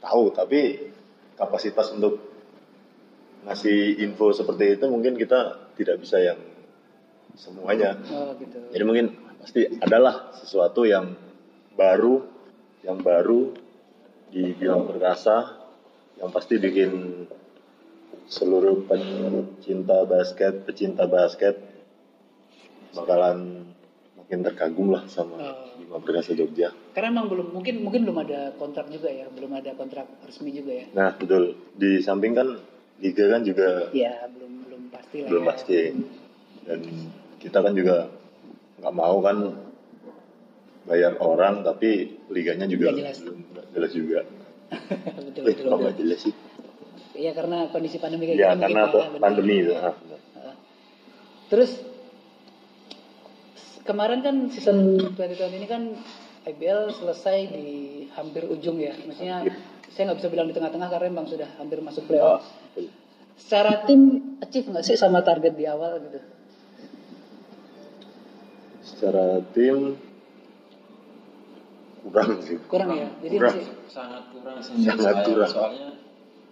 tahu 0.01 0.33
tapi 0.33 0.89
kapasitas 1.37 1.93
untuk 1.93 2.19
ngasih 3.45 4.03
info 4.03 4.35
seperti 4.35 4.75
itu 4.75 4.85
mungkin 4.91 5.15
kita 5.15 5.71
tidak 5.79 6.03
bisa 6.03 6.19
yang 6.19 6.39
semuanya. 7.39 7.95
Oh 8.11 8.35
gitu. 8.35 8.57
Jadi 8.73 8.83
mungkin 8.83 9.05
pasti 9.39 9.61
adalah 9.79 10.35
sesuatu 10.35 10.83
yang 10.83 11.15
baru, 11.79 12.19
yang 12.83 12.99
baru 12.99 13.55
di 14.29 14.51
Bima 14.53 14.83
Perkasa 14.83 15.55
yang 16.19 16.29
pasti 16.35 16.59
bikin 16.59 17.23
seluruh 18.29 18.85
pencinta 18.85 20.05
basket, 20.05 20.67
pecinta 20.67 21.07
basket 21.07 21.55
bakalan 22.93 23.58
makin 24.29 24.45
terkagum 24.45 24.93
lah 24.93 25.09
sama 25.09 25.41
Oh. 25.41 25.73
Bima 25.81 25.97
Perkasa 25.97 26.37
Jogja. 26.37 26.69
Karena 26.93 27.09
emang 27.09 27.33
belum 27.33 27.49
mungkin 27.49 27.81
mungkin 27.81 28.05
belum 28.05 28.21
ada 28.21 28.53
kontrak 28.53 28.85
juga 28.87 29.09
ya, 29.09 29.25
belum 29.25 29.49
ada 29.51 29.73
kontrak 29.73 30.05
resmi 30.21 30.53
juga 30.53 30.69
ya. 30.69 30.85
Nah 30.93 31.17
betul, 31.17 31.57
di 31.73 31.97
samping 31.97 32.37
kan 32.37 32.61
liga 33.01 33.25
kan 33.25 33.41
juga 33.41 33.89
Ya 33.89 34.29
belum 34.29 34.69
belum 34.69 34.81
pasti 34.93 35.17
lah. 35.17 35.29
belum 35.33 35.41
ya. 35.41 35.49
pasti 35.49 35.77
dan 36.61 36.79
kita 37.41 37.57
kan 37.57 37.73
juga 37.73 37.95
nggak 38.77 38.93
mau 38.93 39.17
kan 39.17 39.37
bayar 40.85 41.17
orang 41.17 41.65
tapi 41.65 41.89
liganya 42.29 42.69
juga 42.69 42.93
Nggak 42.93 43.01
jelas. 43.01 43.17
belum 43.25 43.37
jelas 43.73 43.91
juga. 43.91 44.19
betul 45.25 45.41
Eh, 45.41 45.55
betul. 45.57 45.73
betul. 45.73 45.93
jelas 45.97 46.19
sih? 46.21 46.33
Iya 47.17 47.33
karena 47.33 47.65
kondisi 47.67 47.97
pandemi 47.97 48.29
kayak 48.29 48.37
Ya 48.37 48.53
gini 48.53 48.61
karena 48.61 48.81
mungkin, 48.85 49.09
ya, 49.09 49.17
pandemi. 49.17 49.55
Heeh. 49.65 49.95
Terus 51.49 51.71
kemarin 53.89 54.21
kan 54.21 54.35
season 54.53 55.01
2020 55.17 55.57
ini 55.57 55.65
kan 55.65 55.83
IBL 56.45 56.93
selesai 56.93 57.37
di 57.49 57.67
hampir 58.13 58.45
ujung 58.45 58.77
ya. 58.77 58.93
Maksudnya 58.93 59.41
saya 59.89 60.03
nggak 60.05 60.19
bisa 60.21 60.29
bilang 60.29 60.45
di 60.45 60.53
tengah-tengah 60.53 60.87
karena 60.87 61.07
memang 61.09 61.25
sudah 61.25 61.49
hampir 61.57 61.81
masuk 61.81 62.05
playoff. 62.05 62.45
Secara 63.33 63.89
tim 63.89 64.01
achieve 64.39 64.69
nggak 64.69 64.85
sih 64.85 64.93
sama 64.93 65.25
target 65.25 65.57
di 65.57 65.65
awal 65.65 65.97
gitu? 66.05 66.19
Secara 68.85 69.41
tim 69.51 69.97
kurang 72.05 72.31
sih. 72.45 72.57
Kurang 72.69 72.89
ya. 72.93 73.09
Jadi 73.19 73.35
Kurang. 73.35 73.55
masih 73.57 73.65
sangat 73.89 74.23
kurang 74.31 74.57
sih 74.61 74.73
Sangat 74.85 75.15
saya. 75.17 75.25
kurang. 75.25 75.49
soalnya 75.49 75.89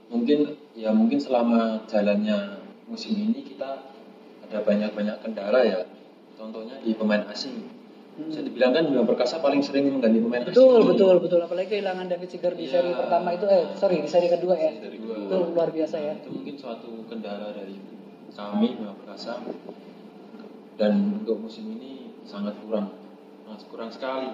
mungkin 0.07 0.39
ya 0.73 0.89
mungkin 0.95 1.19
selama 1.19 1.83
jalannya 1.85 2.63
musim 2.87 3.13
ini 3.13 3.43
kita 3.43 3.91
ada 4.47 4.57
banyak-banyak 4.63 5.19
kendala 5.19 5.59
ya 5.61 5.83
contohnya 6.37 6.77
di 6.79 6.93
pemain 6.93 7.25
asing 7.27 7.65
bisa 8.19 8.41
dibilang 8.41 8.71
kan 8.71 8.81
Bima 8.83 9.03
Perkasa 9.03 9.37
paling 9.37 9.61
sering 9.61 9.89
mengganti 9.91 10.17
pemain 10.19 10.41
Hmm. 10.41 10.49
betul 10.49 10.69
asing 10.75 10.89
betul 10.89 11.15
betul 11.19 11.39
apalagi 11.39 11.67
kehilangan 11.71 12.05
David 12.07 12.29
Seager 12.29 12.53
di 12.53 12.65
Iya. 12.65 12.71
seri 12.71 12.91
pertama 12.93 13.29
itu 13.31 13.45
eh 13.45 13.63
sorry 13.73 13.97
di 13.99 14.09
seri 14.09 14.27
kedua 14.27 14.55
ya. 14.55 14.71
Seri 14.75 14.97
kedua. 14.97 15.15
Itu 15.19 15.37
luar 15.51 15.69
biasa 15.69 15.95
ya. 15.97 16.13
itu 16.15 16.29
mungkin 16.31 16.55
suatu 16.55 16.89
kendala 17.05 17.51
dari 17.51 17.77
kami 18.31 18.67
Bima 18.73 18.93
Perkasa 18.95 19.33
dan 20.77 20.93
untuk 21.15 21.37
musim 21.39 21.65
ini 21.71 21.91
sangat 22.23 22.53
kurang 22.59 22.93
sangat 23.43 23.61
kurang 23.67 23.89
sekali 23.89 24.29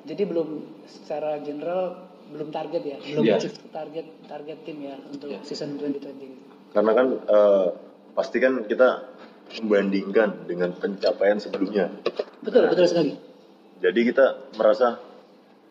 Jadi 0.00 0.22
belum 0.24 0.48
secara 0.86 1.36
general 1.38 2.06
belum 2.28 2.48
target 2.48 2.82
ya, 2.82 2.96
belum 2.98 3.24
achieve 3.30 3.56
target 3.68 4.06
target 4.24 4.58
tim 4.62 4.78
ya 4.80 4.94
untuk 5.02 5.28
Iya. 5.28 5.40
season 5.42 5.76
2020. 5.76 6.70
Karena 6.70 6.92
kan 6.92 7.06
eh, 7.18 7.66
pasti 8.12 8.36
kan 8.36 8.64
kita 8.64 9.17
membandingkan 9.56 10.44
dengan 10.44 10.76
pencapaian 10.76 11.40
sebelumnya. 11.40 11.88
Betul, 12.44 12.68
betul 12.68 12.84
sekali. 12.84 13.12
Jadi 13.78 14.00
kita 14.04 14.52
merasa 14.58 15.00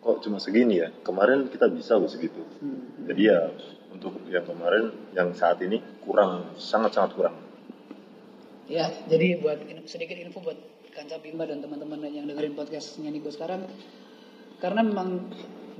kok 0.02 0.18
cuma 0.24 0.42
segini 0.42 0.82
ya. 0.82 0.88
Kemarin 1.04 1.46
kita 1.52 1.70
bisa 1.70 1.94
loh 1.94 2.10
segitu. 2.10 2.42
Hmm. 2.58 3.06
Jadi 3.06 3.22
ya 3.28 3.52
untuk 3.94 4.18
yang 4.28 4.44
kemarin, 4.44 4.92
yang 5.16 5.32
saat 5.32 5.58
ini 5.64 5.80
kurang, 6.04 6.54
sangat-sangat 6.60 7.12
kurang. 7.16 7.36
Ya, 8.68 8.92
jadi 9.08 9.40
buat 9.40 9.64
sedikit 9.88 10.20
info 10.20 10.44
buat 10.44 10.60
Kanca 10.92 11.16
Bima 11.24 11.48
dan 11.48 11.64
teman-teman 11.64 12.04
yang 12.04 12.28
dengerin 12.28 12.52
podcastnya 12.52 13.08
Niko 13.08 13.32
sekarang, 13.32 13.64
karena 14.60 14.84
memang 14.84 15.24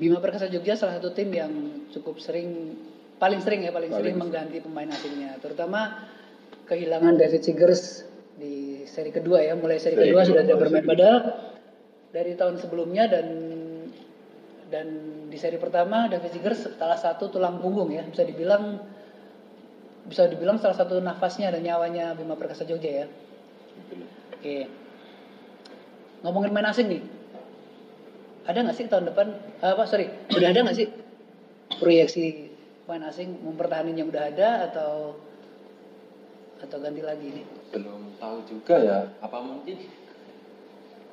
Bima 0.00 0.24
Perkasa 0.24 0.48
Jogja 0.48 0.72
salah 0.72 0.96
satu 0.96 1.12
tim 1.12 1.28
yang 1.28 1.52
cukup 1.92 2.16
sering, 2.16 2.80
paling 3.20 3.44
sering 3.44 3.68
ya, 3.68 3.74
paling, 3.76 3.92
Paling 3.92 4.00
sering 4.00 4.16
mengganti 4.16 4.64
pemain 4.64 4.88
asingnya, 4.88 5.36
terutama 5.36 6.08
kehilangan 6.68 7.16
David 7.16 7.42
Seegers 7.42 8.04
di 8.38 8.84
seri 8.84 9.10
kedua 9.10 9.42
ya, 9.42 9.56
mulai 9.56 9.80
seri, 9.80 9.96
Seri 9.96 10.12
kedua 10.12 10.22
kedua, 10.22 10.30
sudah 10.30 10.42
tidak 10.44 10.58
bermain 10.60 10.84
padahal 10.86 11.18
dari 12.12 12.32
tahun 12.36 12.56
sebelumnya 12.60 13.04
dan 13.08 13.26
dan 14.68 14.86
di 15.32 15.36
seri 15.40 15.56
pertama 15.56 16.08
David 16.12 16.30
Ziger 16.32 16.54
salah 16.56 17.00
satu 17.00 17.32
tulang 17.32 17.60
punggung 17.60 17.88
ya, 17.88 18.04
bisa 18.04 18.24
dibilang 18.24 18.80
bisa 20.08 20.24
dibilang 20.28 20.56
salah 20.60 20.76
satu 20.76 21.00
nafasnya 21.00 21.52
dan 21.52 21.60
nyawanya 21.64 22.16
Bima 22.16 22.36
Perkasa 22.36 22.64
Jogja 22.64 23.04
ya. 23.04 23.06
Oke. 24.36 24.68
Ngomongin 26.24 26.52
main 26.52 26.68
asing 26.68 26.88
nih. 26.88 27.02
Ada 28.48 28.64
nggak 28.64 28.76
sih 28.76 28.88
tahun 28.88 29.12
depan? 29.12 29.28
eh, 29.60 29.72
apa 29.76 29.84
sorry, 29.84 30.08
udah 30.32 30.48
ada 30.48 30.60
nggak 30.64 30.76
sih 30.76 30.88
proyeksi 31.76 32.48
main 32.88 33.04
asing 33.04 33.36
mempertahankan 33.44 33.92
yang 33.92 34.08
udah 34.08 34.32
ada 34.32 34.72
atau 34.72 35.20
atau 36.58 36.78
ganti 36.78 37.00
lagi 37.00 37.26
nih? 37.30 37.44
belum 37.68 38.16
tahu 38.16 38.38
juga 38.44 38.74
ya. 38.76 38.98
Apa 39.18 39.38
mungkin? 39.38 39.76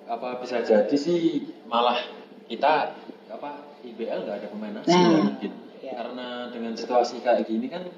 Apa 0.05 0.37
bisa 0.37 0.61
jadi 0.61 0.95
sih 0.95 1.41
malah 1.65 1.97
kita 2.45 2.93
apa 3.27 3.49
IBL 3.81 4.21
nggak 4.23 4.37
ada 4.39 4.47
pemain 4.47 4.75
asing 4.79 4.93
Nah, 4.95 5.09
ya 5.09 5.21
mungkin 5.23 5.51
ya. 5.79 5.91
karena 5.95 6.27
dengan 6.49 6.73
situasi 6.73 7.19
kayak 7.19 7.43
gini 7.43 7.65
kan 7.65 7.89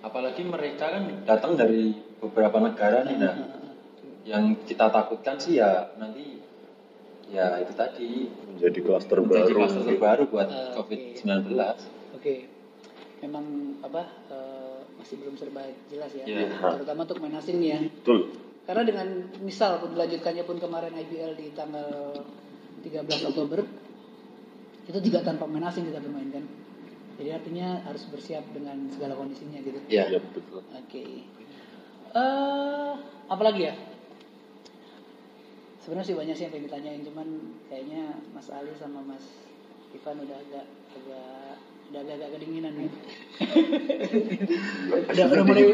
apalagi 0.00 0.40
mereka 0.42 0.88
kan 0.90 1.04
datang 1.22 1.52
dari 1.54 1.92
beberapa 2.16 2.56
negara 2.58 3.04
nih 3.04 3.16
nah 3.16 3.36
yang 4.22 4.56
kita 4.64 4.88
takutkan 4.88 5.36
sih 5.36 5.60
ya 5.60 5.92
nanti 5.96 6.40
ya 7.28 7.60
itu 7.60 7.72
tadi. 7.72 8.26
Menjadi 8.50 8.80
klaster 8.80 9.16
menjadi 9.20 9.44
baru. 9.46 9.56
kluster 9.60 9.82
terbaru 9.86 10.22
buat 10.26 10.48
Eh, 10.48 10.72
COVID-19 10.74 11.48
Oke, 12.12 12.34
memang 13.20 13.44
apa 13.80 14.02
eh, 14.28 14.59
masih 15.00 15.16
belum 15.18 15.34
serba 15.34 15.64
jelas 15.88 16.12
ya, 16.12 16.24
Iya. 16.28 16.76
terutama 16.76 17.08
untuk 17.08 17.18
main 17.18 17.34
asing 17.34 17.56
nih 17.58 17.68
ya. 17.72 17.78
betul 17.82 18.20
Karena 18.60 18.82
dengan 18.86 19.08
misal 19.40 19.80
pun 19.80 19.96
dilanjutkannya 19.96 20.44
pun 20.44 20.56
kemarin 20.60 20.94
IPL 20.94 21.32
di 21.34 21.50
tanggal 21.56 22.12
13 22.84 23.02
Oktober 23.26 23.66
itu 24.86 24.98
juga 25.00 25.18
tanpa 25.22 25.48
main 25.48 25.64
asing 25.64 25.88
kita 25.88 25.98
bermain 25.98 26.30
kan. 26.30 26.44
Jadi 27.18 27.30
artinya 27.32 27.84
harus 27.84 28.06
bersiap 28.08 28.44
dengan 28.54 28.88
segala 28.88 29.12
kondisinya 29.12 29.58
gitu. 29.60 29.76
ya 29.88 30.06
ya 30.06 30.20
betul 30.22 30.62
Oke. 30.62 31.04
Eh, 32.10 32.92
apa 33.26 33.42
lagi 33.42 33.62
ya? 33.66 33.74
Sebenarnya 35.80 36.06
sih 36.06 36.16
banyak 36.16 36.34
sih 36.36 36.44
yang 36.46 36.52
pengen 36.52 36.66
ditanyain, 36.68 37.02
cuman 37.02 37.28
kayaknya 37.66 38.02
Mas 38.30 38.48
Ali 38.52 38.70
sama 38.76 39.00
Mas 39.00 39.24
Ivan 39.90 40.22
udah 40.22 40.36
agak 40.38 40.66
agak 40.94 41.49
udah 41.90 42.00
agak, 42.06 42.30
kedinginan 42.38 42.72
nih. 42.78 42.90
udah, 45.10 45.26
udah 45.26 45.42
mulai. 45.42 45.64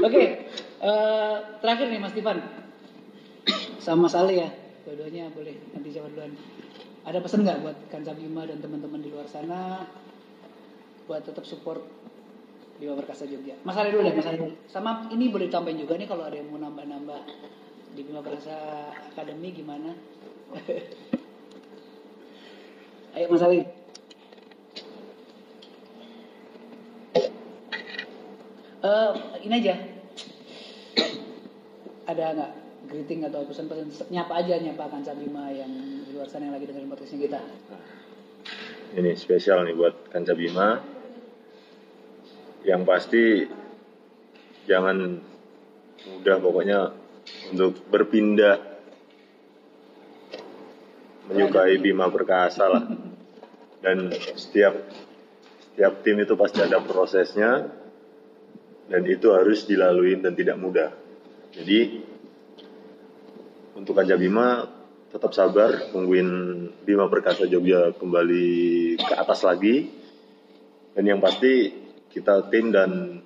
Oke, 0.00 0.22
eh, 0.82 1.36
terakhir 1.62 1.86
nih 1.90 2.00
Mas 2.02 2.14
Ivan 2.18 2.38
sama 3.78 4.06
Mas 4.10 4.14
Ali 4.18 4.42
ya, 4.42 4.50
dua-duanya 4.82 5.30
boleh 5.30 5.54
nanti 5.70 5.88
jawab 5.94 6.10
duluan. 6.18 6.34
Ada 7.06 7.22
pesan 7.22 7.46
nggak 7.46 7.58
buat 7.64 7.76
Kansa 7.88 8.12
Bima 8.12 8.44
dan 8.44 8.60
teman-teman 8.60 9.00
di 9.00 9.08
luar 9.08 9.24
sana 9.30 9.86
buat 11.08 11.22
tetap 11.24 11.46
support 11.46 11.86
Bima 12.82 12.98
Perkasa 12.98 13.24
Jogja. 13.24 13.54
Mas 13.62 13.78
Ali 13.78 13.94
dulu 13.94 14.02
deh, 14.04 14.14
Mas 14.18 14.26
Ali 14.26 14.38
dulu. 14.42 14.54
Sama 14.66 15.06
ini 15.14 15.30
boleh 15.30 15.46
ditambahin 15.46 15.78
juga 15.78 15.94
nih 15.94 16.10
kalau 16.10 16.26
ada 16.26 16.36
yang 16.36 16.50
mau 16.50 16.58
nambah-nambah 16.58 17.20
di 17.94 18.00
Bima 18.02 18.20
Perkasa 18.20 18.90
Academy 19.14 19.54
gimana? 19.54 19.94
Ayo 23.10 23.26
Mas 23.26 23.42
Ali. 23.42 23.66
Eh, 28.80 29.12
ini 29.44 29.54
aja. 29.60 29.74
Ada 32.06 32.24
nggak 32.34 32.52
greeting 32.90 33.26
atau 33.26 33.46
pesan-pesan 33.46 34.10
nyapa 34.10 34.42
aja 34.42 34.58
nyapa 34.58 34.90
Kansa 34.90 35.14
Bima 35.14 35.50
yang 35.50 35.70
di 36.06 36.10
luar 36.16 36.26
sana 36.26 36.50
yang 36.50 36.54
lagi 36.58 36.66
dengerin 36.66 36.90
podcastnya 36.90 37.20
kita. 37.22 37.40
ini 38.90 39.14
spesial 39.14 39.62
nih 39.62 39.74
buat 39.78 40.10
Kanca 40.10 40.34
Bima 40.34 40.82
yang 42.66 42.82
pasti 42.82 43.46
jangan 44.66 45.22
mudah 46.10 46.36
pokoknya 46.42 46.90
untuk 47.54 47.78
berpindah 47.86 48.69
menyukai 51.30 51.78
Bima 51.78 52.10
Perkasa 52.10 52.66
lah. 52.66 52.84
Dan 53.80 54.12
setiap 54.36 54.74
setiap 55.72 56.02
tim 56.02 56.20
itu 56.20 56.34
pasti 56.34 56.60
ada 56.60 56.82
prosesnya. 56.82 57.70
Dan 58.90 59.06
itu 59.06 59.30
harus 59.30 59.64
dilalui 59.70 60.18
dan 60.18 60.34
tidak 60.34 60.58
mudah. 60.58 60.90
Jadi 61.54 62.02
untuk 63.78 63.94
Kanca 63.94 64.18
Bima 64.18 64.66
tetap 65.14 65.30
sabar 65.30 65.94
tungguin 65.94 66.28
Bima 66.82 67.06
Perkasa 67.06 67.46
Jogja 67.46 67.94
kembali 67.94 68.98
ke 68.98 69.14
atas 69.14 69.46
lagi. 69.46 69.86
Dan 70.98 71.06
yang 71.06 71.20
pasti 71.22 71.70
kita 72.10 72.50
tim 72.50 72.74
dan 72.74 73.22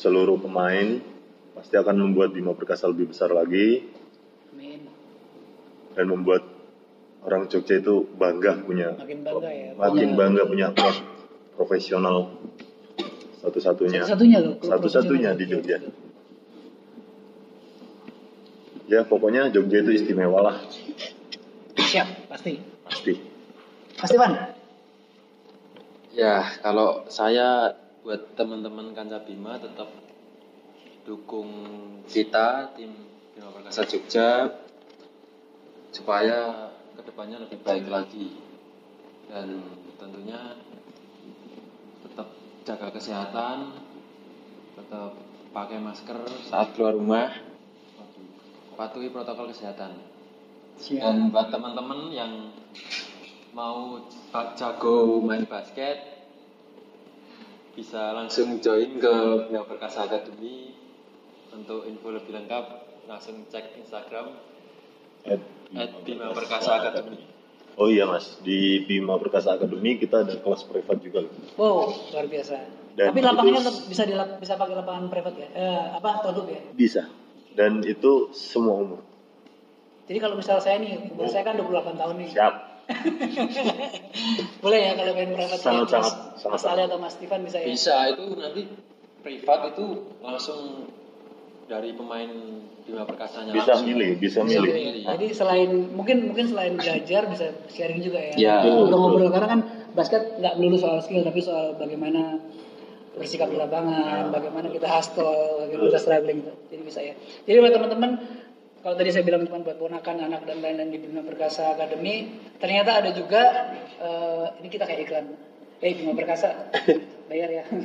seluruh 0.00 0.40
pemain 0.40 0.98
pasti 1.52 1.76
akan 1.76 1.96
membuat 2.00 2.32
Bima 2.32 2.56
Perkasa 2.56 2.88
lebih 2.88 3.12
besar 3.12 3.30
lagi. 3.36 3.84
Amin. 4.54 4.86
dan 5.94 6.10
membuat 6.10 6.42
orang 7.24 7.48
Jogja 7.48 7.80
itu 7.80 8.04
bangga 8.14 8.60
punya 8.60 8.92
Makin 8.94 9.20
bangga 9.20 9.50
ya. 9.50 9.70
makin 9.74 9.92
Punya- 10.06 10.16
bangga 10.16 10.42
punya 10.44 10.66
klub 10.70 10.96
profesional 11.54 12.36
satu-satunya 13.40 14.00
Satu-satunya 14.02 14.38
loh. 14.40 14.54
satu-satunya 14.58 15.30
di 15.34 15.44
Jogja 15.46 15.76
ya 18.84 19.00
pokoknya 19.02 19.48
Jogja 19.48 19.80
itu 19.80 19.92
istimewa 19.94 20.40
lah 20.42 20.56
Siap, 21.74 22.26
pasti. 22.26 22.58
pasti 22.82 23.12
Pasti 23.94 24.16
Van. 24.18 24.34
Ya, 26.10 26.42
kalau 26.58 27.06
saya 27.06 27.70
buat 28.02 28.34
teman-teman 28.34 28.90
Kanca 28.90 29.22
Bima 29.22 29.54
tetap 29.56 29.86
dukung 31.04 31.48
kita 32.04 32.74
tim 32.74 32.90
Bima 33.32 33.48
Perkasa 33.50 33.86
Jogja 33.86 34.50
supaya 35.88 36.73
ke 36.94 37.02
depannya 37.02 37.42
lebih 37.42 37.58
baik 37.66 37.90
lagi 37.90 38.38
dan 39.26 39.60
tentunya 39.98 40.58
tetap 42.06 42.28
jaga 42.62 42.88
kesehatan, 42.94 43.74
tetap 44.78 45.10
pakai 45.50 45.78
masker 45.82 46.18
saat 46.46 46.74
keluar 46.74 46.94
rumah, 46.94 47.30
patuhi 48.78 49.10
protokol 49.10 49.50
kesehatan. 49.50 49.98
Siap. 50.74 51.02
Dan 51.02 51.16
buat 51.30 51.54
teman-teman 51.54 52.10
yang 52.10 52.50
mau 53.54 54.02
jago 54.58 55.22
main 55.22 55.46
basket 55.46 56.14
bisa 57.78 58.14
langsung 58.14 58.58
join 58.58 58.98
ke 58.98 59.14
Bima 59.46 59.62
Perkasa 59.66 60.10
Academy 60.10 60.74
untuk 61.54 61.86
info 61.86 62.10
lebih 62.10 62.34
lengkap 62.34 62.64
langsung 63.06 63.46
cek 63.46 63.78
Instagram 63.82 64.34
At 65.24 65.40
at 65.74 65.90
Bima 66.02 66.30
Perkasa 66.30 66.70
Academy. 66.78 67.18
Oh 67.74 67.90
iya 67.90 68.06
mas, 68.06 68.38
di 68.40 68.84
Bima 68.84 69.18
Perkasa 69.18 69.56
Academy 69.56 69.96
kita 69.96 70.22
ada 70.22 70.36
kelas 70.36 70.62
privat 70.64 71.00
juga 71.00 71.26
loh. 71.26 71.32
Wow, 71.56 71.90
luar 72.12 72.26
biasa. 72.28 72.54
Dan 72.94 73.10
Tapi 73.10 73.18
lapangannya 73.20 73.58
itu- 73.60 73.90
bisa 73.90 74.02
dilap, 74.06 74.38
bisa 74.38 74.54
pakai 74.54 74.74
lapangan 74.78 75.10
private 75.10 75.36
ya? 75.36 75.48
Eh, 75.50 75.84
apa 75.92 76.22
produk 76.22 76.46
ya? 76.46 76.62
Bisa. 76.70 77.10
Dan 77.50 77.82
itu 77.82 78.30
semua 78.30 78.78
umur. 78.78 79.00
Jadi 80.06 80.18
kalau 80.20 80.38
misal 80.38 80.62
saya 80.62 80.78
nih, 80.78 81.10
umur 81.10 81.26
saya 81.26 81.42
kan 81.42 81.56
28 81.56 81.98
tahun 81.98 82.14
nih. 82.22 82.30
Siap. 82.30 82.54
Boleh 84.62 84.78
ya 84.78 84.92
kalau 84.94 85.12
main 85.16 85.30
private 85.32 85.58
Sangat, 85.58 85.86
ya, 85.86 85.90
sangat, 85.90 86.12
Mas, 86.14 86.38
sangat, 86.38 86.54
Mas 86.54 86.64
Ali 86.68 86.82
atau 86.84 86.98
Mas 87.00 87.12
Stefan 87.16 87.40
bisa 87.42 87.58
ya? 87.58 87.66
Bisa 87.66 87.96
itu 88.12 88.24
nanti 88.36 88.62
privat 89.24 89.60
itu 89.72 89.86
langsung 90.20 90.60
dari 91.64 91.96
pemain 91.96 92.28
Bima 92.84 93.08
Perkasanya 93.08 93.56
Bisa 93.56 93.72
langsung. 93.72 93.88
milih, 93.88 94.10
bisa 94.20 94.44
Bisa 94.44 94.60
milih. 94.60 94.72
ya. 95.00 95.16
Jadi 95.16 95.26
selain 95.32 95.70
mungkin 95.96 96.28
mungkin 96.28 96.52
selain 96.52 96.76
belajar 96.76 97.24
bisa 97.32 97.56
sharing 97.72 98.04
juga 98.04 98.20
ya. 98.20 98.34
Ya. 98.36 98.56
Ngobrol-ngobrol 98.68 99.32
karena 99.32 99.48
kan 99.48 99.60
basket 99.96 100.36
nggak 100.36 100.60
melulu 100.60 100.76
soal 100.76 101.00
skill 101.00 101.24
tapi 101.24 101.40
soal 101.40 101.72
bagaimana 101.80 102.36
bersikap 103.14 103.46
di 103.48 103.56
lapangan, 103.56 104.28
bagaimana 104.34 104.66
kita 104.68 104.90
hustle, 104.90 105.64
bagaimana 105.64 105.86
kita 105.88 106.00
struggling 106.02 106.38
gitu. 106.44 106.52
Jadi 106.74 106.82
bisa 106.84 107.00
ya. 107.00 107.14
Jadi 107.46 107.56
buat 107.62 107.72
teman-teman 107.72 108.10
kalau 108.84 109.00
tadi 109.00 109.08
saya 109.16 109.24
bilang 109.24 109.48
cuma 109.48 109.64
buat 109.64 109.80
ponakan, 109.80 110.28
anak 110.28 110.44
dan 110.44 110.60
lain-lain 110.60 110.92
di 110.92 110.98
Bima 111.00 111.24
Perkasa 111.24 111.72
Academy, 111.72 112.28
ternyata 112.60 113.00
ada 113.00 113.16
juga 113.16 113.72
eh, 113.96 114.46
ini 114.60 114.68
kita 114.68 114.84
kayak 114.84 115.08
iklan. 115.08 115.26
Eh 115.80 115.96
Bima 115.96 116.12
Perkasa, 116.12 116.68
bayar 117.32 117.48
ya. 117.48 117.64
nah, 117.72 117.80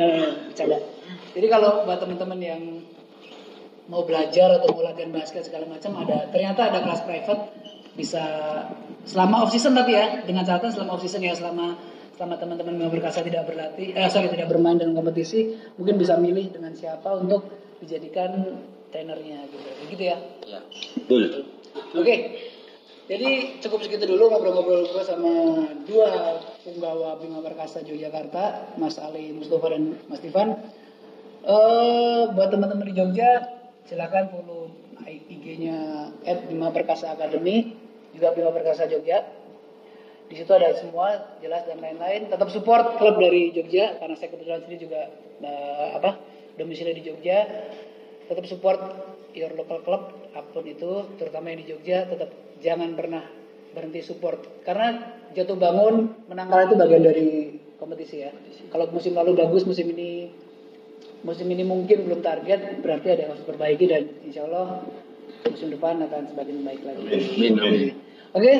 nah, 0.00 0.06
nah, 0.16 0.32
bercanda. 0.48 0.80
Jadi 1.36 1.46
kalau 1.52 1.84
buat 1.84 1.98
teman-teman 2.00 2.40
yang 2.40 2.62
mau 3.86 4.02
belajar 4.02 4.58
atau 4.58 4.74
mau 4.74 4.82
latihan 4.82 5.14
basket 5.14 5.46
segala 5.46 5.66
macam 5.70 5.94
ada 5.94 6.26
ternyata 6.34 6.74
ada 6.74 6.82
kelas 6.82 7.06
private 7.06 7.42
bisa 7.94 8.24
selama 9.06 9.46
off 9.46 9.54
season 9.54 9.78
tapi 9.78 9.94
ya 9.94 10.26
dengan 10.26 10.42
catatan 10.42 10.74
selama 10.74 10.98
off 10.98 11.02
season 11.06 11.22
ya 11.22 11.38
selama 11.38 11.78
sama 12.16 12.40
teman-teman 12.40 12.80
Bima 12.80 12.88
Perkasa 12.88 13.20
tidak 13.20 13.44
berlatih, 13.44 13.92
eh 13.92 14.08
sorry 14.08 14.32
tidak 14.32 14.48
bermain 14.48 14.80
dalam 14.80 14.96
kompetisi, 14.96 15.52
mungkin 15.76 16.00
bisa 16.00 16.16
milih 16.16 16.48
dengan 16.48 16.72
siapa 16.72 17.12
untuk 17.12 17.44
dijadikan 17.84 18.56
trainernya 18.88 19.44
gitu. 19.52 19.68
Begitu 19.84 20.02
ya. 20.08 20.16
Ya. 20.48 20.60
Betul. 21.04 21.44
Oke. 21.92 22.14
Jadi 23.06 23.62
cukup 23.62 23.86
segitu 23.86 24.02
dulu 24.02 24.34
ngobrol-ngobrol 24.34 24.82
gue 24.90 25.04
sama 25.06 25.62
dua 25.86 26.42
punggawa 26.64 27.20
Bima 27.22 27.38
Perkasa 27.38 27.84
Yogyakarta, 27.84 28.74
Mas 28.80 28.98
Ali 28.98 29.30
Mustafa 29.30 29.76
dan 29.76 29.94
Mas 30.10 30.18
Tivan. 30.18 30.58
Eh 31.46 32.22
buat 32.34 32.50
teman-teman 32.50 32.90
di 32.90 32.94
Jogja, 32.98 33.38
silakan 33.86 34.34
follow 34.34 34.66
IG-nya 35.06 36.10
Bima 36.50 36.74
Perkasa 36.74 37.14
Academy, 37.14 37.70
juga 38.10 38.34
Bima 38.34 38.50
Perkasa 38.50 38.90
Jogja. 38.90 39.22
Di 40.26 40.34
situ 40.34 40.50
ada 40.50 40.74
semua 40.74 41.38
jelas 41.38 41.62
dan 41.70 41.78
lain-lain. 41.78 42.26
Tetap 42.26 42.50
support 42.50 42.98
klub 42.98 43.22
dari 43.22 43.54
Jogja 43.54 43.94
karena 43.94 44.18
saya 44.18 44.34
kebetulan 44.34 44.66
sendiri 44.66 44.90
juga 44.90 45.06
eh, 45.46 45.88
apa 45.94 46.18
domisili 46.58 46.98
di 46.98 47.06
Jogja. 47.06 47.46
Tetap 48.26 48.42
support 48.50 48.82
your 49.30 49.54
local 49.54 49.86
club 49.86 50.02
apa 50.34 50.50
pun 50.50 50.66
itu, 50.66 51.14
terutama 51.14 51.54
yang 51.54 51.62
di 51.62 51.70
Jogja. 51.70 52.10
Tetap 52.10 52.58
jangan 52.58 52.98
pernah 52.98 53.22
berhenti 53.70 54.02
support 54.02 54.66
karena 54.66 54.98
jatuh 55.30 55.54
bangun 55.54 56.10
menang 56.26 56.50
kalah 56.50 56.66
itu 56.66 56.74
bagian 56.74 57.02
dari 57.06 57.28
kompetisi 57.78 58.26
ya. 58.26 58.34
Kalau 58.74 58.90
musim 58.90 59.14
lalu 59.14 59.38
bagus, 59.38 59.62
musim 59.62 59.86
ini 59.94 60.35
musim 61.26 61.50
ini 61.50 61.66
mungkin 61.66 62.06
belum 62.06 62.22
target, 62.22 62.80
berarti 62.86 63.06
ada 63.10 63.20
yang 63.26 63.32
harus 63.34 63.42
perbaiki 63.42 63.84
dan 63.90 64.06
insya 64.22 64.46
Allah 64.46 64.86
musim 65.50 65.74
depan 65.74 65.98
akan 66.06 66.22
semakin 66.30 66.56
baik 66.62 66.82
lagi. 66.86 67.02
Amin. 67.02 67.54
Amin. 67.58 67.90
Oke, 68.36 68.52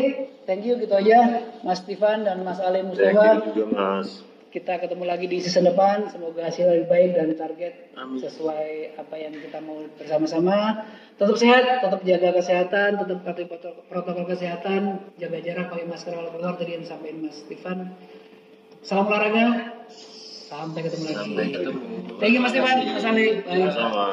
thank 0.49 0.65
you 0.65 0.81
gitu 0.81 0.95
aja 0.97 1.47
Mas 1.61 1.85
Stefan 1.85 2.25
dan 2.25 2.41
Mas 2.43 2.57
Thank 2.59 2.91
Mustafa. 2.91 3.45
you 3.45 3.53
juga 3.55 3.65
mas. 3.71 4.09
Kita 4.49 4.81
ketemu 4.81 5.05
lagi 5.05 5.29
di 5.29 5.37
season 5.37 5.69
depan. 5.69 6.09
Semoga 6.09 6.49
hasil 6.49 6.65
lebih 6.65 6.89
baik 6.89 7.11
dan 7.13 7.29
target 7.37 7.93
Amin. 7.93 8.25
sesuai 8.25 8.97
apa 8.97 9.15
yang 9.21 9.37
kita 9.37 9.61
mau 9.61 9.85
bersama-sama. 10.01 10.81
Tetap 11.21 11.37
sehat, 11.37 11.85
tetap 11.85 12.01
jaga 12.09 12.31
kesehatan, 12.41 12.91
tetap 13.05 13.19
patuhi 13.21 13.47
protokol 13.53 13.85
protokol 13.85 14.25
kesehatan, 14.33 15.13
jaga 15.21 15.39
jarak, 15.45 15.69
pakai 15.69 15.85
masker 15.85 16.13
kalau 16.17 16.33
keluar 16.33 16.57
tadi 16.57 16.73
yang 16.73 16.83
disampaikan 16.89 17.29
Mas 17.29 17.37
Stefan. 17.37 17.79
Salam 18.81 19.13
olahraga. 19.13 19.77
Sampai 20.47 20.81
ketemu 20.87 21.03
lagi. 21.11 21.17
Sampai 21.19 21.45
ketemu. 21.51 21.83
Thank 22.23 22.33
you 22.39 22.41
Mas 22.41 22.51
Stefan, 22.55 22.79
Mas 22.87 23.03
Ali. 23.03 23.27
Bye. 23.43 23.67
Sama. 23.75 24.07